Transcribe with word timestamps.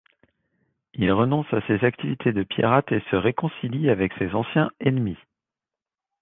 Il 0.95 1.11
renonce 1.11 1.45
à 1.53 1.61
ses 1.67 1.85
activités 1.85 2.31
de 2.33 2.41
pirate 2.41 2.91
et 2.91 3.03
se 3.11 3.15
réconcilie 3.15 3.87
avec 3.91 4.11
ses 4.17 4.33
anciens 4.33 4.71
ennemis. 4.79 5.19